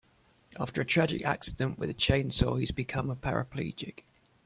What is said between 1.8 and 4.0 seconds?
a chainsaw he has become a paraplegic.